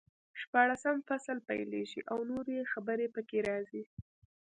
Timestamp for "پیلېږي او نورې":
1.49-2.69